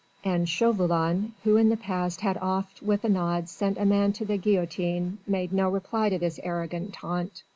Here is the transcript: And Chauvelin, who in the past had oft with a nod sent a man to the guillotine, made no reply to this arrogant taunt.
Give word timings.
And 0.23 0.49
Chauvelin, 0.49 1.33
who 1.43 1.57
in 1.57 1.69
the 1.69 1.77
past 1.77 2.21
had 2.21 2.35
oft 2.41 2.81
with 2.81 3.03
a 3.03 3.07
nod 3.09 3.49
sent 3.49 3.77
a 3.77 3.85
man 3.85 4.13
to 4.13 4.25
the 4.25 4.35
guillotine, 4.37 5.19
made 5.27 5.53
no 5.53 5.69
reply 5.69 6.09
to 6.09 6.17
this 6.17 6.39
arrogant 6.43 6.91
taunt. 6.91 7.43